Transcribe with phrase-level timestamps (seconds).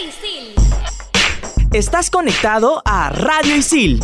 [0.00, 0.54] Isil.
[1.72, 4.00] Estás conectado a Radio Isil.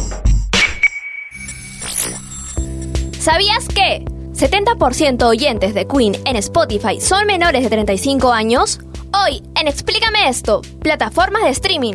[3.18, 8.78] ¿Sabías que 70% oyentes de Queen en Spotify son menores de 35 años?
[9.12, 11.94] Hoy, en Explícame esto, plataformas de streaming.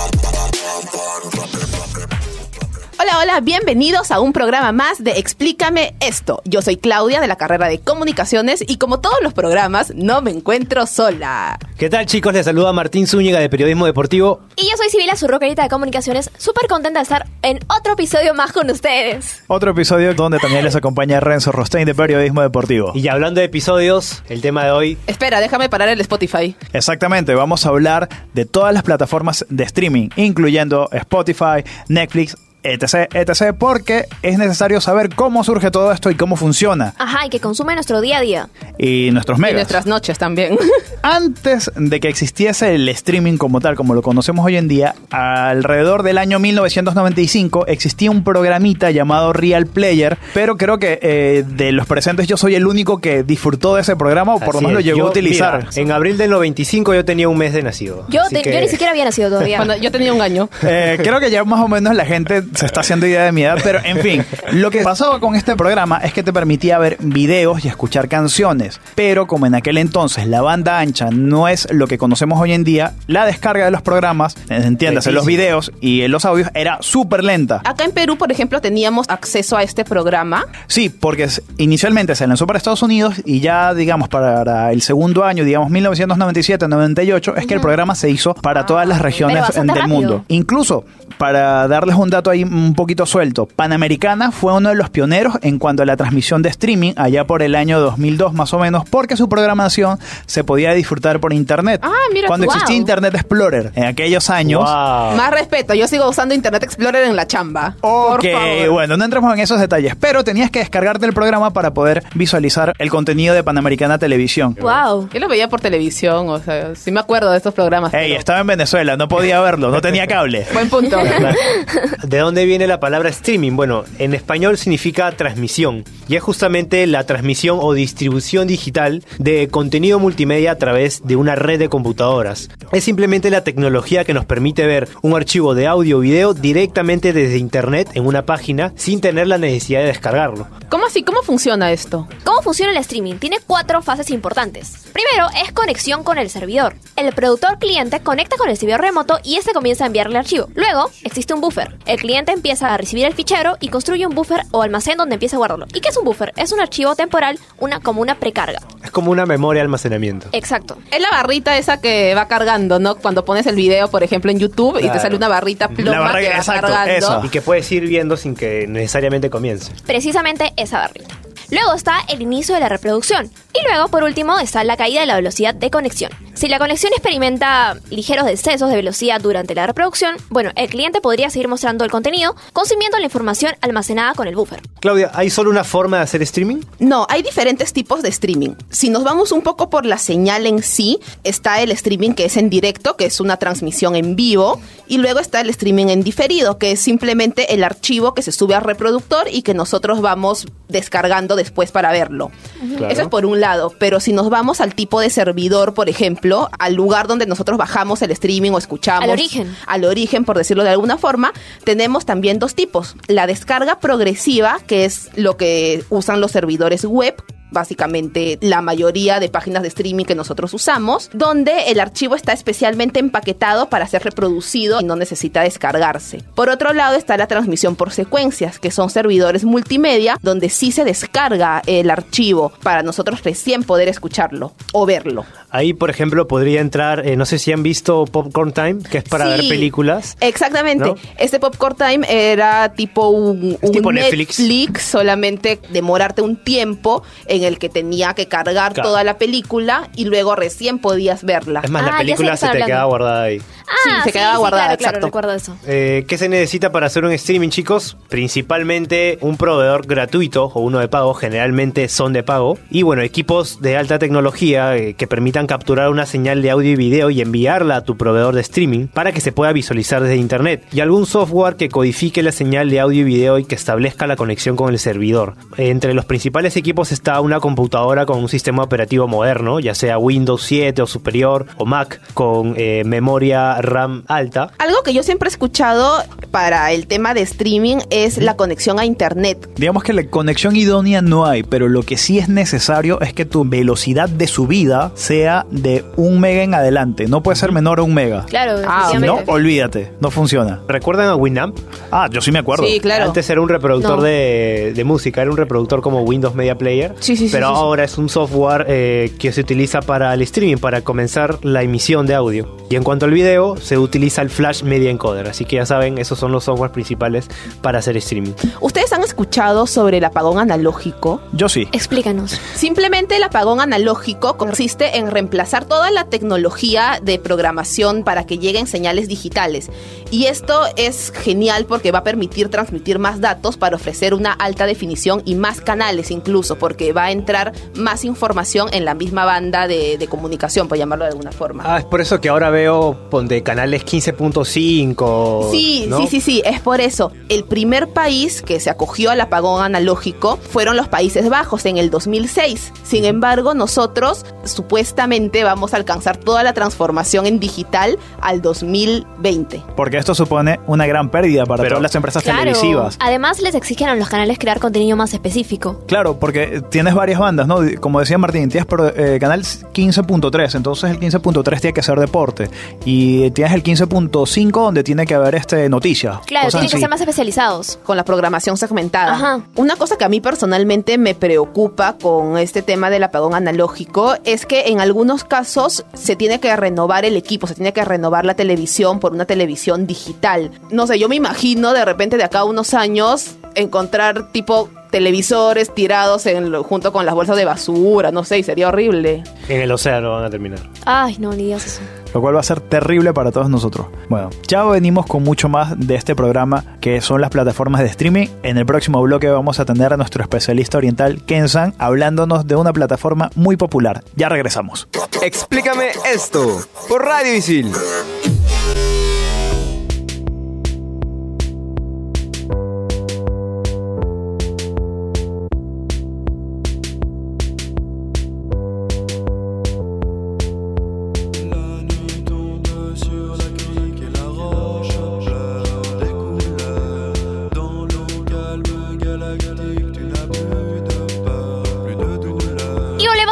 [3.11, 6.41] Hola, hola, bienvenidos a un programa más de Explícame esto.
[6.45, 10.31] Yo soy Claudia de la carrera de Comunicaciones y como todos los programas, no me
[10.31, 11.59] encuentro sola.
[11.77, 12.33] ¿Qué tal chicos?
[12.33, 14.39] Les saluda Martín Zúñiga de Periodismo Deportivo.
[14.55, 18.33] Y yo soy Sibila, su rockerita de comunicaciones, súper contenta de estar en otro episodio
[18.33, 19.43] más con ustedes.
[19.47, 22.93] Otro episodio donde también les acompaña Renzo Rostein de Periodismo Deportivo.
[22.95, 24.97] Y ya hablando de episodios, el tema de hoy...
[25.07, 26.55] Espera, déjame parar el Spotify.
[26.71, 33.55] Exactamente, vamos a hablar de todas las plataformas de streaming, incluyendo Spotify, Netflix, etc, etc,
[33.57, 36.93] porque es necesario saber cómo surge todo esto y cómo funciona.
[36.97, 38.49] Ajá, y que consume nuestro día a día.
[38.77, 39.55] Y nuestros Y megas.
[39.55, 40.57] nuestras noches también.
[41.01, 46.03] Antes de que existiese el streaming como tal, como lo conocemos hoy en día, alrededor
[46.03, 51.87] del año 1995 existía un programita llamado Real Player, pero creo que eh, de los
[51.87, 54.79] presentes yo soy el único que disfrutó de ese programa o por lo menos lo
[54.81, 55.57] llegó Yo, a utilizar.
[55.69, 58.05] mira, en abril del 95 yo tenía un mes de nacido.
[58.09, 59.57] Yo, Así te- que- yo ni siquiera había nacido todavía.
[59.57, 60.49] Cuando yo tenía un año.
[60.63, 63.43] Eh, creo que ya más o menos la gente se está haciendo idea de mi
[63.43, 66.97] edad, pero en fin, lo que pasaba con este programa es que te permitía ver
[66.99, 71.87] videos y escuchar canciones, pero como en aquel entonces la banda ancha no es lo
[71.87, 76.25] que conocemos hoy en día, la descarga de los programas, entiéndase, los videos y los
[76.25, 77.61] audios era súper lenta.
[77.63, 80.45] Acá en Perú, por ejemplo, teníamos acceso a este programa.
[80.67, 85.43] Sí, porque inicialmente se lanzó para Estados Unidos y ya, digamos, para el segundo año,
[85.43, 89.81] digamos, 1997-98, es que el programa se hizo para todas las regiones Pero bastante del
[89.83, 89.95] rápido.
[89.99, 90.25] mundo.
[90.27, 90.85] Incluso,
[91.17, 95.59] para darles un dato ahí un poquito suelto, Panamericana fue uno de los pioneros en
[95.59, 99.15] cuanto a la transmisión de streaming allá por el año 2002 más o menos, porque
[99.17, 101.81] su programación se podía disfrutar por internet.
[101.83, 102.51] Ah, mira Cuando tú.
[102.51, 102.79] existía Wow.
[102.81, 104.59] Internet Explorer en aquellos años.
[104.61, 105.15] Wow.
[105.17, 107.75] Más respeto, yo sigo usando Internet Explorer en la chamba.
[107.81, 108.69] Ok, Por favor.
[108.69, 112.73] bueno, no entremos en esos detalles, pero tenías que descargarte el programa para poder visualizar
[112.77, 114.55] el contenido de Panamericana Televisión.
[114.61, 115.09] Wow.
[115.13, 117.93] Yo lo veía por televisión, o sea, sí me acuerdo de estos programas.
[117.93, 120.45] Ey, pero- estaba en Venezuela, no podía verlo, no tenía cable.
[120.53, 120.97] Buen punto.
[122.03, 123.55] ¿De dónde viene la palabra streaming?
[123.55, 129.99] Bueno, en español significa transmisión y es justamente la transmisión o distribución digital de contenido
[129.99, 132.49] multimedia a través de una red de computadoras.
[132.71, 137.13] Es simplemente la tecnología que nos permite ver un archivo de audio o video directamente
[137.13, 140.47] desde internet en una página sin tener la necesidad de descargarlo.
[140.69, 141.03] ¿Cómo así?
[141.03, 142.07] ¿Cómo funciona esto?
[142.23, 143.15] ¿Cómo funciona el streaming?
[143.15, 144.85] Tiene cuatro fases importantes.
[144.93, 146.75] Primero es conexión con el servidor.
[146.95, 150.47] El productor cliente conecta con el servidor remoto y este comienza a enviarle el archivo.
[150.53, 151.77] Luego existe un buffer.
[151.85, 155.35] El cliente empieza a recibir el fichero y construye un buffer o almacén donde empieza
[155.35, 155.65] a guardarlo.
[155.73, 156.33] ¿Y qué es un buffer?
[156.35, 158.59] Es un archivo temporal, una como una precarga.
[158.83, 160.27] Es como una memoria de almacenamiento.
[160.31, 160.77] Exacto.
[160.91, 162.95] Es la barrita esa que va cargando, ¿no?
[162.95, 166.21] Cuando pones el video, por ejemplo, en YouTube y te sale una barrita ploma barra-
[166.21, 167.25] que va exacto, cargando.
[167.25, 169.71] Y que puedes ir viendo sin que necesariamente comience.
[169.85, 171.15] Precisamente esa barrita.
[171.49, 173.29] Luego está el inicio de la reproducción.
[173.53, 176.11] Y luego, por último, está la caída de la velocidad de conexión.
[176.33, 181.29] Si la conexión experimenta ligeros descensos de velocidad durante la reproducción, bueno, el cliente podría
[181.29, 184.61] seguir mostrando el contenido consumiendo la información almacenada con el buffer.
[184.79, 186.61] Claudia, ¿hay solo una forma de hacer streaming?
[186.79, 188.55] No, hay diferentes tipos de streaming.
[188.69, 192.37] Si nos vamos un poco por la señal en sí, está el streaming que es
[192.37, 196.57] en directo, que es una transmisión en vivo, y luego está el streaming en diferido,
[196.57, 201.35] que es simplemente el archivo que se sube al reproductor y que nosotros vamos descargando
[201.35, 202.31] después para verlo.
[202.77, 202.91] Claro.
[202.91, 206.49] Eso es por un lado, pero si nos vamos al tipo de servidor, por ejemplo,
[206.59, 209.03] al lugar donde nosotros bajamos el streaming o escuchamos.
[209.03, 209.55] Al origen.
[209.65, 211.33] Al origen, por decirlo de alguna forma,
[211.63, 212.95] tenemos también dos tipos.
[213.07, 217.15] La descarga progresiva, que es lo que usan los servidores web,
[217.51, 222.99] básicamente la mayoría de páginas de streaming que nosotros usamos, donde el archivo está especialmente
[222.99, 226.23] empaquetado para ser reproducido y no necesita descargarse.
[226.35, 230.83] Por otro lado está la transmisión por secuencias, que son servidores multimedia, donde sí se
[230.83, 235.25] descarga el archivo para nosotros recién poder escucharlo o verlo.
[235.51, 239.03] Ahí, por ejemplo, podría entrar, eh, no sé si han visto Popcorn Time, que es
[239.03, 240.15] para ver películas.
[240.21, 240.85] Exactamente.
[240.85, 240.95] ¿no?
[241.19, 244.39] Este Popcorn Time era tipo un, un tipo Netflix.
[244.39, 248.89] Netflix, solamente demorarte un tiempo en el que tenía que cargar Claro.
[248.89, 251.61] toda la película y luego recién podías verla.
[251.63, 253.41] Es más, Ah, la sé película se te queda guardada ahí.
[253.67, 255.07] Ah, se quedaba guardada, claro, claro, exacto.
[255.07, 255.55] recuerdo eso.
[255.65, 257.97] Eh, ¿Qué se necesita para hacer un streaming, chicos?
[258.09, 262.57] Principalmente un proveedor gratuito o uno de pago, generalmente son de pago.
[262.69, 266.75] Y bueno, equipos de alta tecnología eh, que permitan capturar una señal de audio y
[266.75, 270.65] video y enviarla a tu proveedor de streaming para que se pueda visualizar desde internet.
[270.71, 274.15] Y algún software que codifique la señal de audio y video y que establezca la
[274.15, 275.35] conexión con el servidor.
[275.57, 280.43] Entre los principales equipos está una computadora con un sistema operativo moderno, ya sea Windows
[280.43, 284.51] 7 o superior o Mac con eh, memoria RAM alta.
[284.57, 288.85] Algo que yo siempre he escuchado para el tema de streaming es la conexión a
[288.85, 289.49] internet.
[289.55, 293.25] Digamos que la conexión idónea no hay, pero lo que sí es necesario es que
[293.25, 297.07] tu velocidad de subida sea de un mega en adelante.
[297.07, 298.25] No puede ser menor a un mega.
[298.27, 300.59] Claro, Ah, Si no, olvídate, no funciona.
[300.67, 301.57] ¿Recuerdan a Winamp?
[301.91, 302.65] Ah, yo sí me acuerdo.
[302.65, 303.05] Sí, claro.
[303.05, 304.03] Antes era un reproductor No.
[304.03, 306.95] de, de música, era un reproductor como Windows Media Player.
[306.99, 310.57] Sí, sí, sí, Pero ahora es un software eh, que se utiliza para el streaming,
[310.57, 312.57] para comenzar la emisión de audio.
[312.69, 315.27] Y en cuanto al video, se utiliza el Flash Media Encoder.
[315.27, 317.27] Así que ya saben, esos son los softwares principales
[317.61, 318.33] para hacer streaming.
[318.59, 321.21] ¿Ustedes han escuchado sobre el apagón analógico?
[321.33, 321.67] Yo sí.
[321.71, 322.39] Explícanos.
[322.55, 328.67] Simplemente el apagón analógico consiste en reemplazar toda la tecnología de programación para que lleguen
[328.67, 329.69] señales digitales.
[330.11, 334.65] Y esto es genial porque va a permitir transmitir más datos para ofrecer una alta
[334.65, 339.67] definición y más canales incluso, porque va a entrar más información en la misma banda
[339.67, 341.63] de, de comunicación, por llamarlo de alguna forma.
[341.65, 345.51] Ah, es por eso que ahora veo ponte, canales 15.5.
[345.51, 345.97] Sí, ¿no?
[346.01, 347.11] sí, sí, sí, es por eso.
[347.29, 351.89] El primer país que se acogió al apagón analógico fueron los Países Bajos en el
[351.89, 352.73] 2006.
[352.83, 359.63] Sin embargo, nosotros supuestamente vamos a alcanzar toda la transformación en digital al 2020.
[359.75, 362.39] Porque esto supone una gran pérdida para Pero- todas las empresas Claro.
[362.39, 362.97] televisivas.
[362.99, 365.81] Además, les exigen a los canales crear contenido más específico.
[365.87, 367.59] Claro, porque tienes varias bandas, ¿no?
[367.79, 369.41] Como decía Martín, tienes eh, canal
[369.73, 372.49] 15.3, entonces el 15.3 tiene que ser deporte.
[372.85, 376.19] Y tienes el 15.5 donde tiene que haber este noticias.
[376.25, 377.77] Claro, tienen que ser más especializados.
[377.83, 379.13] con la programación segmentada.
[379.13, 379.41] Ajá.
[379.55, 384.45] Una cosa que a mí personalmente me preocupa con este tema del apagón analógico es
[384.45, 388.33] que en algunos casos se tiene que renovar el equipo, se tiene que renovar la
[388.33, 390.51] televisión por una televisión digital.
[390.71, 395.73] No sé, yo me imagino de repente de acá a unos años encontrar tipo televisores
[395.73, 399.23] tirados en lo- junto con las bolsas de basura, no sé, y sería horrible.
[399.49, 400.59] En el océano van a terminar.
[400.85, 401.81] Ay, no, ni digas eso.
[402.13, 403.87] Lo cual va a ser terrible para todos nosotros.
[404.09, 408.27] Bueno, ya venimos con mucho más de este programa que son las plataformas de streaming.
[408.43, 412.73] En el próximo bloque vamos a tener a nuestro especialista oriental Ken-san hablándonos de una
[412.73, 414.03] plataforma muy popular.
[414.15, 414.87] Ya regresamos.
[415.21, 417.71] Explícame esto por Radio Isil.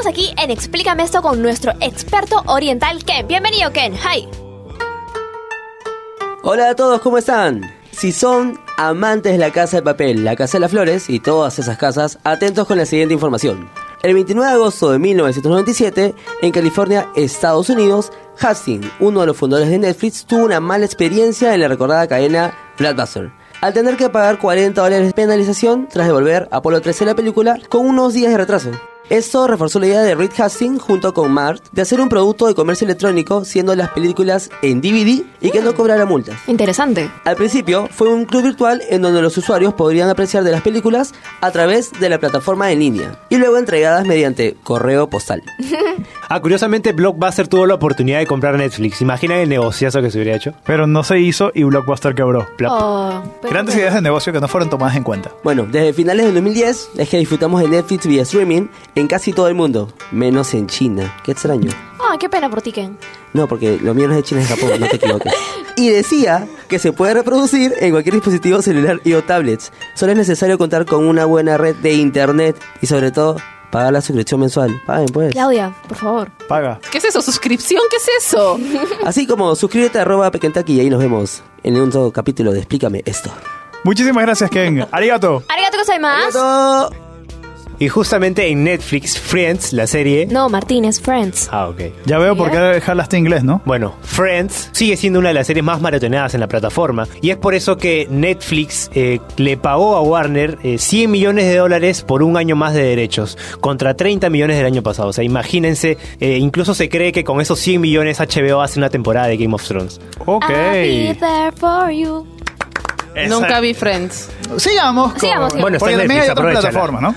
[0.09, 3.27] Aquí en Explícame esto con nuestro experto oriental Ken.
[3.27, 3.93] Bienvenido Ken.
[3.93, 4.27] Hi.
[6.41, 7.61] Hola a todos, ¿cómo están?
[7.91, 11.59] Si son amantes de la Casa de Papel, la Casa de las Flores y todas
[11.59, 13.69] esas casas, atentos con la siguiente información.
[14.01, 19.69] El 29 de agosto de 1997, en California, Estados Unidos, Hastings, uno de los fundadores
[19.69, 23.31] de Netflix, tuvo una mala experiencia en la recordada cadena Blockbuster.
[23.61, 27.85] Al tener que pagar 40 dólares de penalización tras devolver Apolo 13 la película con
[27.85, 28.71] unos días de retraso.
[29.09, 32.53] Esto reforzó la idea de Reed Hastings junto con Mart de hacer un producto de
[32.53, 36.37] comercio electrónico siendo las películas en DVD y que no cobrara multas.
[36.45, 37.09] Interesante.
[37.25, 41.13] Al principio fue un club virtual en donde los usuarios podrían apreciar de las películas
[41.41, 45.41] a través de la plataforma en línea y luego entregadas mediante correo postal.
[46.31, 49.01] Ah, curiosamente, Blockbuster tuvo la oportunidad de comprar Netflix.
[49.01, 50.53] Imaginan el negociazo que se hubiera hecho.
[50.63, 52.47] Pero no se hizo y Blockbuster quebró.
[52.67, 55.31] Oh, Grandes ideas de negocio que no fueron tomadas en cuenta.
[55.43, 58.67] Bueno, desde finales del 2010 es que disfrutamos de Netflix vía streaming
[58.99, 61.15] en casi todo el mundo, menos en China.
[61.23, 61.71] Qué extraño.
[61.99, 62.97] Ay, qué pena por ti, Ken.
[63.33, 65.33] No, porque lo mío no es de China, es de Japón, no te equivoques.
[65.75, 69.71] Y decía que se puede reproducir en cualquier dispositivo celular y o tablets.
[69.93, 73.37] Solo es necesario contar con una buena red de internet y sobre todo
[73.71, 74.81] pagar la suscripción mensual.
[74.85, 75.31] Paguen pues.
[75.31, 76.31] Claudia, por favor.
[76.49, 76.81] Paga.
[76.91, 77.21] ¿Qué es eso?
[77.21, 77.81] ¿Suscripción?
[77.89, 78.59] ¿Qué es eso?
[79.05, 82.59] Así como suscríbete a arroba Pequentaki y ahí nos vemos en un nuevo capítulo de
[82.59, 83.31] Explícame esto.
[83.85, 84.85] Muchísimas gracias, Ken.
[84.91, 85.43] Arigato.
[85.47, 86.39] Arigato gozaimasu.
[86.39, 87.08] ¡Arigato!
[87.79, 90.27] Y justamente en Netflix, Friends, la serie...
[90.29, 91.47] No, Martínez, Friends.
[91.51, 91.81] Ah, ok.
[92.05, 93.61] Ya veo por qué hablaste inglés, ¿no?
[93.65, 97.37] Bueno, Friends sigue siendo una de las series más maratoneadas en la plataforma y es
[97.37, 102.21] por eso que Netflix eh, le pagó a Warner eh, 100 millones de dólares por
[102.21, 105.09] un año más de derechos contra 30 millones del año pasado.
[105.09, 108.89] O sea, imagínense, eh, incluso se cree que con esos 100 millones HBO hace una
[108.89, 110.01] temporada de Game of Thrones.
[110.25, 110.49] Ok.
[110.49, 112.25] I'll be there for you.
[113.27, 114.29] Nunca vi Friends.
[114.57, 115.11] Sigamos.
[115.13, 115.53] con- Sigamos, sigamos.
[115.53, 116.71] Bueno, está Porque en también hay Netflix, otras aprovechala.
[116.71, 117.15] plataformas, ¿no?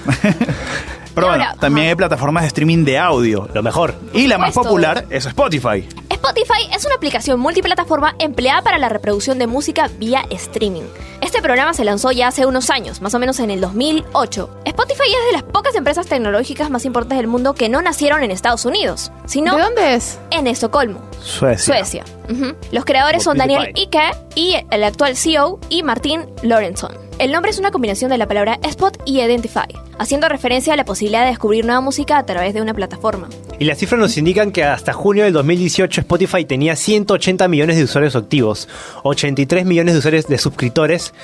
[1.15, 1.91] Pero bueno, ahora, también ajá.
[1.91, 3.49] hay plataformas de streaming de audio.
[3.53, 3.95] Lo mejor.
[4.15, 4.71] Y la más supuesto.
[4.71, 5.87] popular es Spotify.
[6.25, 10.85] Spotify es una aplicación multiplataforma empleada para la reproducción de música vía streaming.
[11.21, 14.61] Este programa se lanzó ya hace unos años, más o menos en el 2008.
[14.65, 18.31] Spotify es de las pocas empresas tecnológicas más importantes del mundo que no nacieron en
[18.31, 20.21] Estados Unidos, sino ¿De dónde es?
[20.31, 22.05] en Estocolmo, Suecia.
[22.71, 23.73] Los creadores son Daniel.
[23.75, 26.97] Ike y el actual CEO y Martín Lorentzon.
[27.23, 30.85] El nombre es una combinación de la palabra spot y identify, haciendo referencia a la
[30.85, 33.29] posibilidad de descubrir nueva música a través de una plataforma.
[33.61, 37.85] Y las cifras nos indican que hasta junio del 2018 Spotify tenía 180 millones de
[37.85, 38.69] usuarios activos,
[39.05, 41.15] 83 millones de usuarios de suscriptores,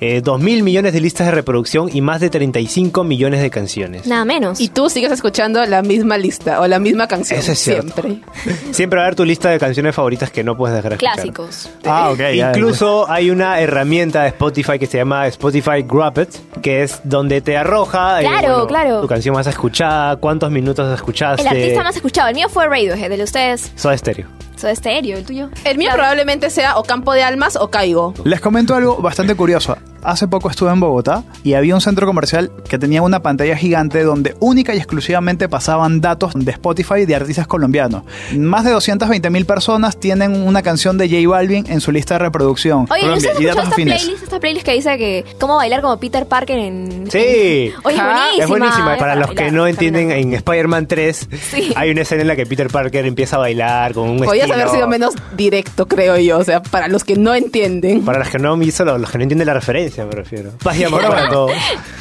[0.00, 4.06] eh, 2 mil millones de listas de reproducción y más de 35 millones de canciones.
[4.06, 4.60] Nada menos.
[4.60, 7.38] Y tú sigues escuchando la misma lista o la misma canción.
[7.38, 8.00] Eso es cierto.
[8.02, 8.20] Siempre.
[8.72, 11.14] Siempre va a haber tu lista de canciones favoritas que no puedes dejar de escuchar.
[11.14, 11.70] Clásicos.
[11.84, 12.18] Ah, ok.
[12.34, 16.28] ya, Incluso hay una herramienta de Spotify que se llama Spotify Wrapped,
[16.62, 19.00] que es donde te arroja eh, Claro, claro.
[19.02, 21.42] tu canción más escuchada, cuántos minutos escuchaste.
[21.42, 24.26] El artista más escuchado, el mío fue Radiohead, el de ustedes, Soda Stereo.
[24.56, 25.48] Soda Stereo, el tuyo.
[25.64, 25.98] El mío Claro.
[26.02, 28.12] probablemente sea o Campo de Almas o Caigo.
[28.24, 29.76] Les comento algo bastante curioso.
[30.02, 34.02] Hace poco estuve en Bogotá y había un centro comercial que tenía una pantalla gigante
[34.02, 38.02] donde única y exclusivamente pasaban datos de Spotify de artistas colombianos.
[38.36, 42.20] Más de 220 mil personas tienen una canción de J Balvin en su lista de
[42.20, 42.86] reproducción.
[42.90, 44.02] Oye, ¿no Colombia, ustedes y datos esta afines.
[44.02, 47.10] playlist, esta playlist que dice que cómo bailar como Peter Parker en...
[47.10, 47.72] Sí.
[47.82, 48.44] Oye, es buenísima.
[48.44, 48.92] Es buenísima.
[48.94, 51.72] es Para los que no entienden, en Spider-Man 3 Sí.
[51.76, 54.54] hay una escena en la que Peter Parker empieza a bailar con un Podías estilo-
[54.54, 56.38] haber sido menos directo, creo yo.
[56.38, 58.04] O sea, para los que no entienden.
[58.04, 60.50] Para los que no hizo, los que no entienden la referencia, me refiero.
[60.62, 61.52] Paz y amor para todos.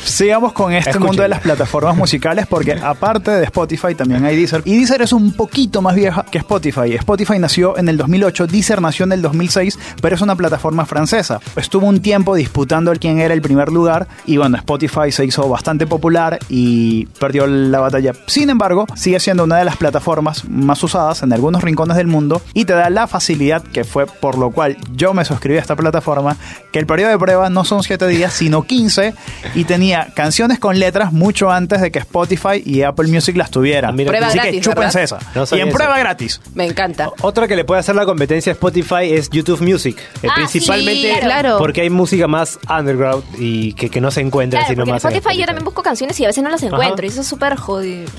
[0.04, 1.08] Sigamos con este Escuchen.
[1.08, 4.62] mundo de las plataformas musicales porque aparte de Spotify también hay Deezer.
[4.66, 6.94] Y Deezer es un poquito más vieja que Spotify.
[6.96, 11.40] Spotify nació en el 2008, Deezer nació en el 2006, pero es una plataforma francesa.
[11.56, 15.48] Estuvo un tiempo disputando el quién era el primer lugar y bueno, Spotify se hizo
[15.50, 18.14] bastante popular y perdió la batalla.
[18.28, 22.42] Sin embargo, sigue siendo una de las plataformas más usadas en algunos rincones del mundo
[22.54, 25.76] y te da la facilidad que fue por lo cual yo me suscribí a esta
[25.76, 26.38] plataforma,
[26.72, 29.14] que el periodo de prueba no son 7 días, sino 15
[29.56, 33.96] y tenía canciones con letras mucho antes de que Spotify y Apple Music las tuvieran.
[33.96, 35.20] Mira, Prueba Así gratis, que chúpense ¿verdad?
[35.20, 35.32] esa.
[35.36, 35.78] No y en eso.
[35.78, 36.42] prueba gratis.
[36.54, 37.12] Me encanta.
[37.22, 39.98] Otra que le puede hacer la competencia a Spotify es YouTube Music.
[40.24, 41.58] Eh, Ah, principalmente sí, claro.
[41.58, 45.12] porque hay música más underground y que, que no se encuentra Claro, sino más en
[45.12, 46.94] Spotify yo también busco canciones y a veces no las encuentro.
[46.96, 47.06] Ajá.
[47.06, 48.10] Y eso es súper jodido.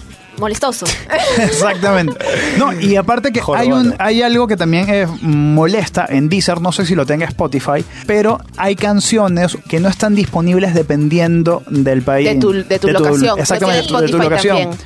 [0.40, 0.86] Molestoso.
[1.38, 2.16] Exactamente.
[2.58, 6.60] No, y aparte que Joder, hay, un, hay algo que también eh, molesta en Deezer,
[6.60, 12.02] no sé si lo tenga Spotify, pero hay canciones que no están disponibles dependiendo del
[12.02, 12.26] país.
[12.28, 13.38] De tu, de tu locación.
[13.38, 14.56] Exactamente, de tu Spotify locación.
[14.56, 14.78] también.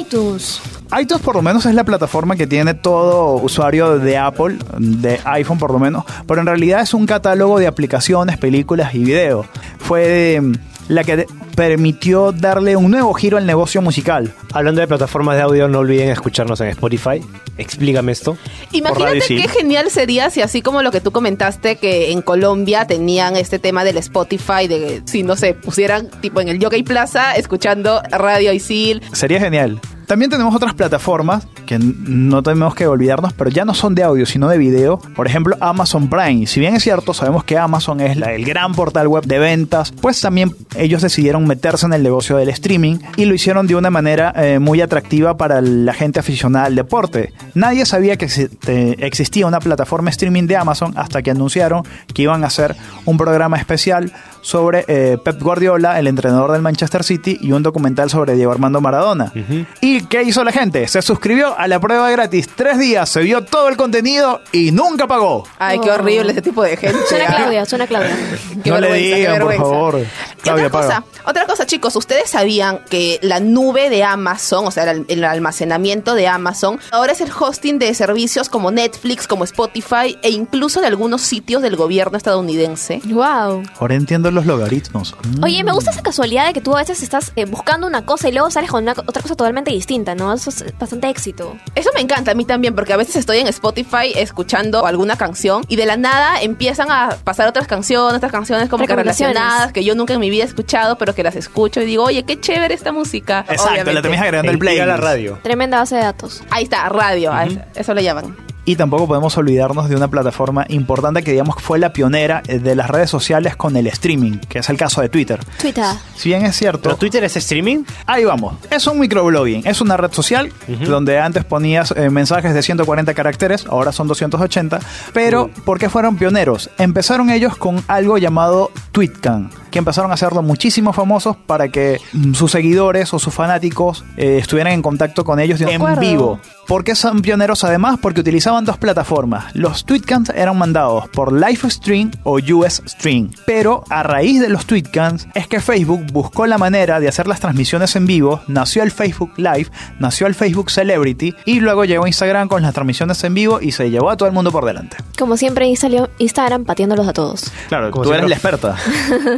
[0.00, 0.60] iTunes.
[1.00, 5.58] iTunes por lo menos es la plataforma que tiene todo usuario de Apple, de iPhone
[5.58, 9.46] por lo menos, pero en realidad es un catálogo de aplicaciones, películas y videos.
[9.78, 10.40] Fue
[10.88, 14.32] la que permitió darle un nuevo giro al negocio musical.
[14.52, 17.22] Hablando de plataformas de audio, no olviden escucharnos en Spotify.
[17.56, 18.36] Explícame esto.
[18.72, 23.36] Imagínate qué genial sería si así como lo que tú comentaste que en Colombia tenían
[23.36, 28.02] este tema del Spotify, de si no sé, pusieran tipo en el Jockey Plaza escuchando
[28.10, 29.02] Radio Isil.
[29.12, 29.80] Sería genial.
[30.06, 34.26] También tenemos otras plataformas que no tenemos que olvidarnos, pero ya no son de audio,
[34.26, 34.98] sino de video.
[35.16, 36.46] Por ejemplo, Amazon Prime.
[36.46, 40.20] Si bien es cierto, sabemos que Amazon es el gran portal web de ventas, pues
[40.20, 44.32] también ellos decidieron meterse en el negocio del streaming y lo hicieron de una manera
[44.36, 47.32] eh, muy atractiva para la gente aficionada al deporte.
[47.54, 48.50] Nadie sabía que exi-
[48.98, 51.82] existía una plataforma streaming de Amazon hasta que anunciaron
[52.12, 54.12] que iban a hacer un programa especial
[54.44, 58.80] sobre eh, Pep Guardiola, el entrenador del Manchester City, y un documental sobre Diego Armando
[58.80, 59.32] Maradona.
[59.80, 60.86] ¿Y qué hizo la gente?
[60.86, 65.06] Se suscribió a la prueba gratis tres días, se vio todo el contenido y nunca
[65.06, 65.44] pagó.
[65.58, 66.98] Ay, qué horrible ese tipo de gente.
[67.08, 67.24] Suena.
[67.24, 68.16] Claudia, suena Claudia.
[68.62, 70.06] Qué no le digan, por favor.
[70.42, 70.86] Claudia, otra paga.
[71.00, 75.24] cosa, otra cosa, chicos, ustedes sabían que la nube de Amazon, o sea, el, el
[75.24, 80.82] almacenamiento de Amazon, ahora es el hosting de servicios como Netflix, como Spotify e incluso
[80.82, 83.00] de algunos sitios del gobierno estadounidense.
[83.06, 83.62] Wow.
[83.80, 85.16] Ahora entiendo los logaritmos.
[85.38, 85.44] Mm.
[85.44, 88.28] Oye, me gusta esa casualidad de que tú a veces estás eh, buscando una cosa
[88.28, 90.32] y luego sales con una otra cosa totalmente distinta, ¿no?
[90.32, 91.56] Eso es bastante éxito.
[91.74, 95.64] Eso me encanta a mí también, porque a veces estoy en Spotify escuchando alguna canción
[95.68, 99.84] y de la nada empiezan a pasar otras canciones, otras canciones como que relacionadas que
[99.84, 102.40] yo nunca en mi vida he escuchado, pero que las escucho y digo, oye, qué
[102.40, 103.40] chévere esta música.
[103.40, 103.94] Exacto, Obviamente.
[103.94, 104.78] le terminas agregando el play.
[104.78, 105.38] a la radio.
[105.42, 106.42] Tremenda base de datos.
[106.50, 107.32] Ahí está, radio,
[107.74, 108.43] eso le llaman.
[108.64, 112.58] Y tampoco podemos olvidarnos de una plataforma importante que digamos que fue la pionera eh,
[112.58, 115.40] de las redes sociales con el streaming, que es el caso de Twitter.
[115.60, 115.84] Twitter.
[116.16, 117.84] Si bien es cierto, ¿Pero Twitter es streaming?
[118.06, 118.54] Ahí vamos.
[118.70, 119.66] Es un microblogging.
[119.66, 120.52] Es una red social
[120.86, 124.80] donde antes ponías eh, mensajes de 140 caracteres, ahora son 280.
[125.12, 126.70] Pero, ¿por qué fueron pioneros?
[126.78, 132.34] Empezaron ellos con algo llamado TweetCam, que empezaron a hacerlo muchísimo famosos para que mm,
[132.34, 136.00] sus seguidores o sus fanáticos eh, estuvieran en contacto con ellos en acuerdo.
[136.00, 136.40] vivo.
[136.68, 137.98] ¿Por qué son pioneros además?
[138.00, 139.54] Porque utilizaban dos plataformas.
[139.54, 143.32] Los tweetcams eran mandados por Livestream o US Stream.
[143.46, 147.40] Pero a raíz de los tweetcams es que Facebook buscó la manera de hacer las
[147.40, 149.66] transmisiones en vivo, nació el Facebook Live,
[149.98, 153.90] nació el Facebook Celebrity y luego llegó Instagram con las transmisiones en vivo y se
[153.90, 154.98] llevó a todo el mundo por delante.
[155.18, 157.50] Como siempre, ahí salió Instagram pateándolos a todos.
[157.68, 158.76] Claro, Como tú eres la experta.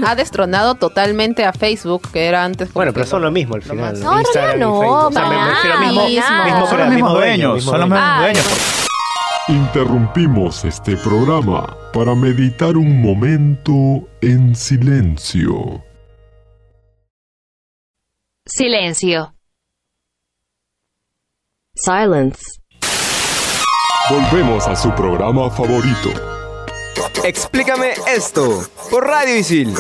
[0.05, 2.73] ha destronado totalmente a Facebook, que era antes.
[2.73, 3.99] Bueno, pero son lo mismo al final.
[4.01, 5.07] No, Instagram no, Facebook.
[5.07, 6.45] O sea, me para refiero a nada, mismo, nada.
[6.45, 8.47] mismo, son los mismos dueños, mismo son los mismos Ay, dueños.
[9.49, 15.85] Interrumpimos este programa para meditar un momento en silencio.
[18.47, 19.33] Silencio.
[21.77, 22.43] Silence.
[24.11, 26.36] Volvemos a su programa favorito.
[27.25, 29.75] Explícame esto por Radio Isil.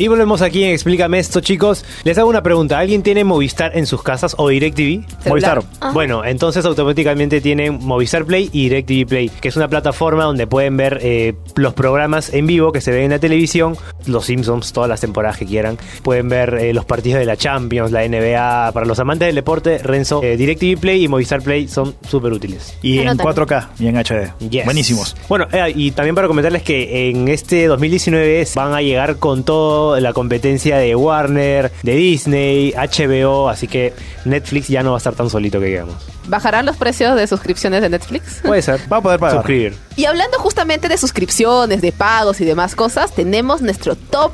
[0.00, 1.84] Y volvemos aquí en Explícame esto, chicos.
[2.04, 2.78] Les hago una pregunta.
[2.78, 5.04] ¿Alguien tiene Movistar en sus casas o DirecTV?
[5.26, 5.64] Movistar.
[5.92, 10.76] Bueno, entonces automáticamente tienen Movistar Play y DirecTV Play, que es una plataforma donde pueden
[10.76, 13.76] ver eh, los programas en vivo que se ven en la televisión,
[14.06, 15.78] los Simpsons, todas las temporadas que quieran.
[16.02, 18.72] Pueden ver eh, los partidos de la Champions, la NBA.
[18.72, 22.76] Para los amantes del deporte, Renzo, eh, DirecTV Play y Movistar Play son súper útiles.
[22.82, 23.46] Y en Anótalo.
[23.46, 24.48] 4K y en HD.
[24.50, 24.64] Yes.
[24.64, 25.16] Buenísimos.
[25.28, 30.00] Bueno, eh, y también para comentarles que en este 2019 van a llegar con toda
[30.00, 33.92] la competencia de Warner, de Disney, HBO, así que
[34.24, 36.17] Netflix ya no va a estar tan solito que digamos.
[36.28, 38.40] ¿Bajarán los precios de suscripciones de Netflix?
[38.44, 38.80] Puede ser.
[38.92, 39.36] Va a poder pagar.
[39.38, 39.76] Suscribir.
[39.96, 44.32] Y hablando justamente de suscripciones, de pagos y demás cosas, tenemos nuestro top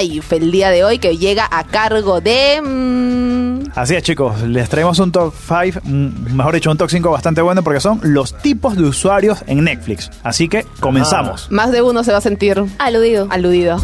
[0.00, 2.60] 5 el día de hoy que llega a cargo de...
[2.60, 7.42] mm, Así es, chicos, les traemos un top 5, mejor dicho, un top 5 bastante
[7.42, 10.10] bueno porque son los tipos de usuarios en Netflix.
[10.22, 11.48] Así que comenzamos.
[11.50, 13.28] más de uno se va a sentir Aludido.
[13.30, 13.76] aludido.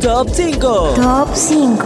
[0.00, 0.94] Top 5.
[0.96, 1.84] Top 5.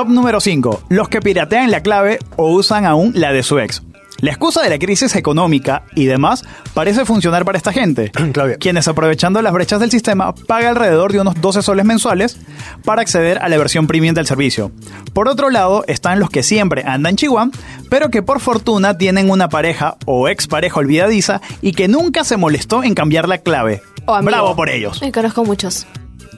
[0.00, 0.84] Top número 5.
[0.88, 3.82] Los que piratean la clave o usan aún la de su ex.
[4.20, 8.56] La excusa de la crisis económica y demás parece funcionar para esta gente, Claudia.
[8.56, 12.38] quienes aprovechando las brechas del sistema paga alrededor de unos 12 soles mensuales
[12.82, 14.72] para acceder a la versión premium del servicio.
[15.12, 17.50] Por otro lado están los que siempre andan chihuahua,
[17.90, 22.82] pero que por fortuna tienen una pareja o expareja olvidadiza y que nunca se molestó
[22.84, 23.82] en cambiar la clave.
[24.06, 24.30] O amigo.
[24.30, 24.98] Bravo por ellos.
[25.02, 25.86] Me conozco muchos.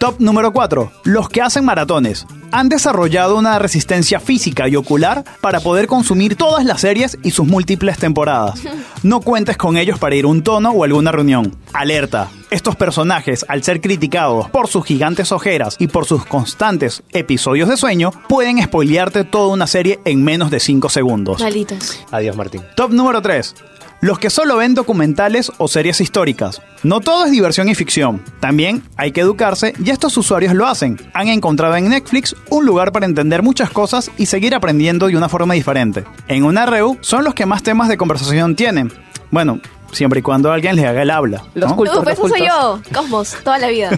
[0.01, 0.91] Top número 4.
[1.05, 2.27] Los que hacen maratones.
[2.53, 7.47] Han desarrollado una resistencia física y ocular para poder consumir todas las series y sus
[7.47, 8.61] múltiples temporadas.
[9.03, 11.57] No cuentes con ellos para ir a un tono o alguna reunión.
[11.73, 12.29] Alerta.
[12.51, 17.77] Estos personajes, al ser criticados por sus gigantes ojeras y por sus constantes episodios de
[17.77, 21.41] sueño, pueden spoilearte toda una serie en menos de 5 segundos.
[21.41, 21.99] Malditos.
[22.13, 22.63] Adiós, Martín.
[22.77, 23.57] Top número 3.
[24.03, 26.61] Los que solo ven documentales o series históricas.
[26.83, 28.21] No todo es diversión y ficción.
[28.41, 30.99] También hay que educarse y estos usuarios lo hacen.
[31.15, 35.29] Han encontrado en Netflix un lugar para entender muchas cosas y seguir aprendiendo de una
[35.29, 36.03] forma diferente.
[36.27, 38.93] En una REU son los que más temas de conversación tienen.
[39.31, 39.61] Bueno,
[39.93, 41.45] siempre y cuando alguien les haga el habla.
[41.55, 42.81] Los cultos, pues los eso soy yo.
[42.93, 43.91] Cosmos, toda la vida.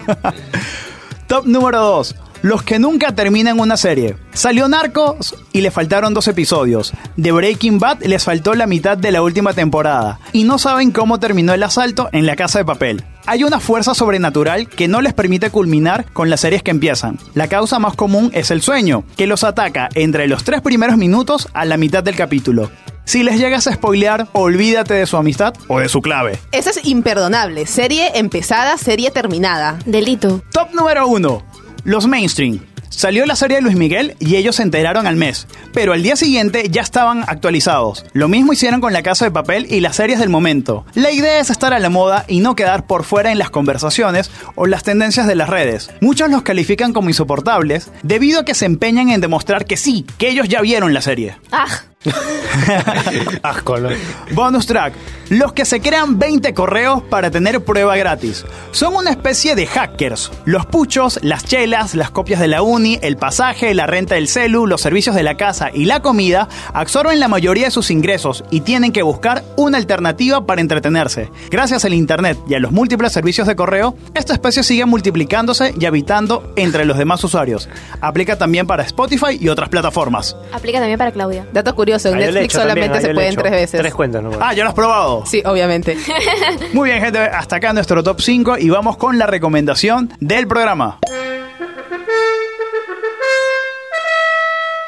[1.27, 2.15] Top número 2.
[2.45, 4.17] Los que nunca terminan una serie.
[4.31, 6.93] Salió Narcos y le faltaron dos episodios.
[7.17, 10.19] De Breaking Bad les faltó la mitad de la última temporada.
[10.31, 13.03] Y no saben cómo terminó el asalto en la casa de papel.
[13.25, 17.17] Hay una fuerza sobrenatural que no les permite culminar con las series que empiezan.
[17.33, 21.49] La causa más común es el sueño, que los ataca entre los tres primeros minutos
[21.55, 22.69] a la mitad del capítulo.
[23.05, 26.39] Si les llegas a spoilear, olvídate de su amistad o de su clave.
[26.51, 27.65] Eso es imperdonable.
[27.65, 29.79] Serie empezada, serie terminada.
[29.85, 30.43] Delito.
[30.51, 31.54] Top número 1.
[31.85, 32.61] Los mainstream.
[32.89, 36.15] Salió la serie de Luis Miguel y ellos se enteraron al mes, pero al día
[36.15, 38.05] siguiente ya estaban actualizados.
[38.13, 40.83] Lo mismo hicieron con La Casa de Papel y las series del momento.
[40.95, 44.31] La idea es estar a la moda y no quedar por fuera en las conversaciones
[44.55, 45.91] o las tendencias de las redes.
[46.01, 50.29] Muchos los califican como insoportables debido a que se empeñan en demostrar que sí, que
[50.29, 51.37] ellos ya vieron la serie.
[51.51, 51.67] Ah,
[53.43, 53.89] Asco, ¿no?
[54.31, 54.93] Bonus track.
[55.29, 58.45] Los que se crean 20 correos para tener prueba gratis.
[58.71, 60.31] Son una especie de hackers.
[60.45, 64.67] Los puchos, las chelas, las copias de la uni, el pasaje, la renta del celu,
[64.67, 68.61] los servicios de la casa y la comida absorben la mayoría de sus ingresos y
[68.61, 71.31] tienen que buscar una alternativa para entretenerse.
[71.49, 75.85] Gracias al internet y a los múltiples servicios de correo, esta especie sigue multiplicándose y
[75.85, 77.67] habitando entre los demás usuarios.
[77.99, 80.35] Aplica también para Spotify y otras plataformas.
[80.53, 81.47] Aplica también para Claudia.
[81.51, 83.81] Dato curioso, en he Netflix también, solamente se he pueden hecho tres veces.
[83.81, 84.31] Tres cuentas, ¿no?
[84.39, 85.23] Ah, ¿ya lo has probado?
[85.25, 85.97] Sí, obviamente.
[86.73, 90.99] Muy bien, gente, hasta acá nuestro top 5 y vamos con la recomendación del programa.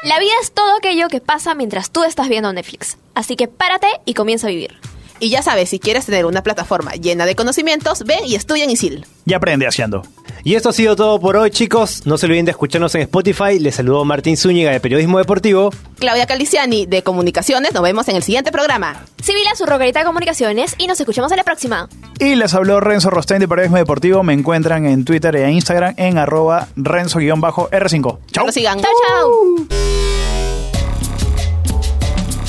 [0.02, 2.98] La vida es todo aquello que pasa mientras tú estás viendo Netflix.
[3.14, 4.78] Así que párate y comienza a vivir.
[5.20, 8.70] Y ya sabes, si quieres tener una plataforma llena de conocimientos, ven y estudia en
[8.70, 9.06] ISIL.
[9.24, 10.02] Y aprende haciendo.
[10.44, 12.06] Y esto ha sido todo por hoy, chicos.
[12.06, 13.58] No se olviden de escucharnos en Spotify.
[13.58, 15.70] Les saludó Martín Zúñiga de Periodismo Deportivo.
[15.98, 19.04] Claudia Caliciani de Comunicaciones, nos vemos en el siguiente programa.
[19.22, 21.88] Sibila, su rogarita de comunicaciones y nos escuchamos en la próxima.
[22.20, 24.22] Y les habló Renzo Rostein de Periodismo Deportivo.
[24.22, 28.00] Me encuentran en Twitter e Instagram en arroba renzo-r5.
[28.00, 28.18] Chau.
[28.30, 28.80] Que nos sigan.
[28.80, 29.66] Chao, chao.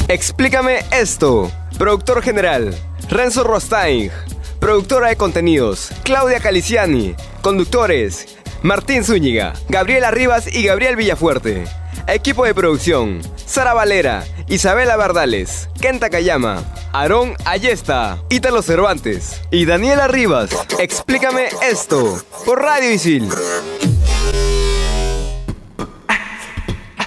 [0.08, 1.52] Explícame esto.
[1.80, 2.76] Productor general,
[3.10, 4.12] Renzo Rostain.
[4.60, 7.16] Productora de contenidos, Claudia Caliciani.
[7.42, 11.64] Conductores, Martín Zúñiga, Gabriela Rivas y Gabriel Villafuerte.
[12.06, 20.10] Equipo de producción, Sara Valera, Isabela Bardales, Kenta Kayama, Aarón Ayesta, Ítalo Cervantes y Daniela
[20.10, 20.50] Rivas.
[20.80, 23.30] Explícame esto por Radio Isil.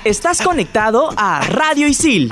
[0.03, 2.31] Estás conectado a Radio Isil